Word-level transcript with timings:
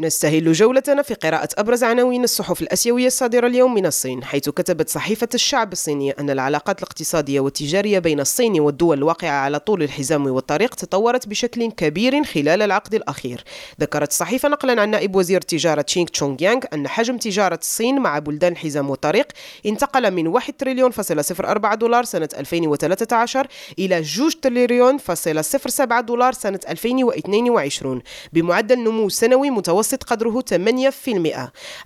نستهل 0.00 0.52
جولتنا 0.52 1.02
في 1.02 1.14
قراءة 1.14 1.48
أبرز 1.58 1.84
عناوين 1.84 2.24
الصحف 2.24 2.62
الأسيوية 2.62 3.06
الصادرة 3.06 3.46
اليوم 3.46 3.74
من 3.74 3.86
الصين 3.86 4.24
حيث 4.24 4.48
كتبت 4.48 4.88
صحيفة 4.88 5.28
الشعب 5.34 5.72
الصينية 5.72 6.14
أن 6.20 6.30
العلاقات 6.30 6.78
الاقتصادية 6.78 7.40
والتجارية 7.40 7.98
بين 7.98 8.20
الصين 8.20 8.60
والدول 8.60 8.98
الواقعة 8.98 9.30
على 9.30 9.58
طول 9.58 9.82
الحزام 9.82 10.26
والطريق 10.26 10.74
تطورت 10.74 11.28
بشكل 11.28 11.70
كبير 11.70 12.24
خلال 12.24 12.62
العقد 12.62 12.94
الأخير. 12.94 13.44
ذكرت 13.80 14.10
الصحيفة 14.10 14.48
نقلا 14.48 14.82
عن 14.82 14.90
نائب 14.90 15.16
وزير 15.16 15.40
التجارة 15.40 15.80
تشينغ 15.80 16.06
تشونغ 16.06 16.36
يانغ 16.42 16.60
أن 16.72 16.88
حجم 16.88 17.16
تجارة 17.16 17.58
الصين 17.62 17.98
مع 17.98 18.18
بلدان 18.18 18.52
الحزام 18.52 18.90
والطريق 18.90 19.26
انتقل 19.66 20.10
من 20.10 20.26
1 20.26 20.52
تريليون 20.52 20.90
فاصلة 20.90 21.24
04 21.40 21.74
دولار 21.74 22.04
سنة 22.04 22.28
2013 22.38 23.46
إلى 23.78 23.98
2 23.98 24.30
تريليون 24.42 24.98
فاصلة 24.98 25.42
07 25.42 26.00
دولار 26.00 26.32
سنة 26.32 26.60
2022 26.68 28.02
بمعدل 28.32 28.78
نمو 28.78 29.08
سنوي 29.08 29.50
متوسط 29.50 29.87
المتوسط 29.88 30.04
قدره 30.04 30.44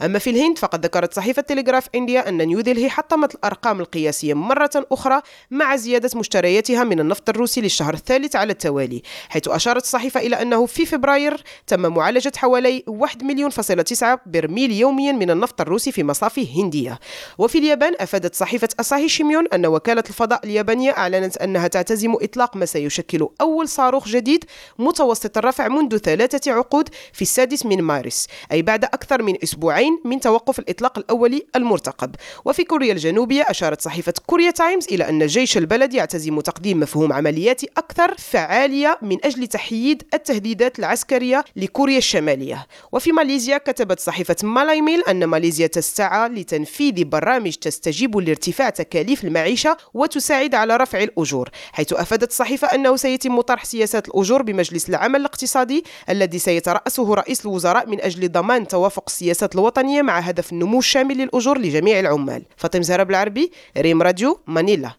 8% 0.00 0.04
أما 0.04 0.18
في 0.18 0.30
الهند 0.30 0.58
فقد 0.58 0.84
ذكرت 0.84 1.14
صحيفة 1.14 1.42
تلغراف 1.42 1.86
إنديا 1.94 2.28
أن 2.28 2.46
نيودلهي 2.46 2.90
حطمت 2.90 3.34
الأرقام 3.34 3.80
القياسية 3.80 4.34
مرة 4.34 4.70
أخرى 4.76 5.20
مع 5.50 5.76
زيادة 5.76 6.18
مشترياتها 6.18 6.84
من 6.84 7.00
النفط 7.00 7.28
الروسي 7.28 7.60
للشهر 7.60 7.94
الثالث 7.94 8.36
على 8.36 8.52
التوالي 8.52 9.02
حيث 9.28 9.48
أشارت 9.48 9.82
الصحيفة 9.82 10.20
إلى 10.20 10.42
أنه 10.42 10.66
في 10.66 10.86
فبراير 10.86 11.42
تم 11.66 11.80
معالجة 11.80 12.32
حوالي 12.36 12.84
1 12.86 13.22
مليون 13.24 13.50
فاصلة 13.50 13.82
9 13.82 14.20
برميل 14.26 14.72
يوميا 14.72 15.12
من 15.12 15.30
النفط 15.30 15.60
الروسي 15.60 15.92
في 15.92 16.04
مصافي 16.04 16.62
هندية. 16.62 16.98
وفي 17.38 17.58
اليابان 17.58 17.94
أفادت 18.00 18.34
صحيفة 18.34 18.68
أساهي 18.80 19.08
شيميون 19.08 19.46
أن 19.54 19.66
وكالة 19.66 20.04
الفضاء 20.08 20.40
اليابانية 20.44 20.90
أعلنت 20.90 21.36
أنها 21.36 21.68
تعتزم 21.68 22.14
إطلاق 22.22 22.56
ما 22.56 22.66
سيشكل 22.66 23.28
أول 23.40 23.68
صاروخ 23.68 24.08
جديد 24.08 24.44
متوسط 24.78 25.38
الرفع 25.38 25.68
منذ 25.68 25.96
ثلاثة 25.96 26.52
عقود 26.52 26.88
في 27.12 27.22
السادس 27.22 27.66
من 27.66 27.82
مارس 27.92 28.26
أي 28.52 28.62
بعد 28.62 28.84
أكثر 28.84 29.22
من 29.22 29.34
أسبوعين 29.42 30.00
من 30.04 30.20
توقف 30.20 30.58
الإطلاق 30.58 30.98
الأولي 30.98 31.46
المرتقب. 31.56 32.14
وفي 32.44 32.64
كوريا 32.64 32.92
الجنوبية 32.92 33.42
أشارت 33.42 33.80
صحيفة 33.80 34.14
كوريا 34.26 34.50
تايمز 34.50 34.86
إلى 34.92 35.08
أن 35.08 35.26
جيش 35.26 35.56
البلد 35.56 35.94
يعتزم 35.94 36.40
تقديم 36.40 36.80
مفهوم 36.80 37.12
عمليات 37.12 37.64
أكثر 37.64 38.14
فعالية 38.18 38.98
من 39.02 39.18
أجل 39.24 39.46
تحييد 39.46 40.02
التهديدات 40.14 40.78
العسكرية 40.78 41.44
لكوريا 41.56 41.98
الشمالية. 41.98 42.66
وفي 42.92 43.12
ماليزيا 43.12 43.58
كتبت 43.58 44.00
صحيفة 44.00 44.36
مالاي 44.42 44.80
ميل 44.80 45.02
أن 45.08 45.24
ماليزيا 45.24 45.66
تسعى 45.66 46.28
لتنفيذ 46.28 47.04
برامج 47.04 47.52
تستجيب 47.54 48.16
لارتفاع 48.16 48.70
تكاليف 48.70 49.24
المعيشة 49.24 49.76
وتساعد 49.94 50.54
على 50.54 50.76
رفع 50.76 51.02
الأجور 51.02 51.48
حيث 51.72 51.92
أفادت 51.92 52.30
الصحيفة 52.30 52.68
أنه 52.74 52.96
سيتم 52.96 53.40
طرح 53.40 53.64
سياسات 53.64 54.08
الأجور 54.08 54.42
بمجلس 54.42 54.88
العمل 54.88 55.20
الاقتصادي 55.20 55.84
الذي 56.08 56.38
سيترأسه 56.38 57.14
رئيس 57.14 57.46
الوزراء 57.46 57.81
من 57.88 58.00
أجل 58.00 58.32
ضمان 58.32 58.66
توافق 58.68 59.04
السياسات 59.06 59.54
الوطنية 59.54 60.02
مع 60.02 60.18
هدف 60.18 60.52
النمو 60.52 60.78
الشامل 60.78 61.16
للأجور 61.16 61.58
لجميع 61.58 62.00
العمال. 62.00 62.42
فاطم 62.56 62.82
زهرب 62.82 63.10
العربي 63.10 63.52
ريم 63.78 64.02
راديو 64.02 64.40
مانيلا. 64.46 64.90